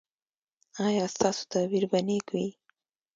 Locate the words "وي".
2.33-2.47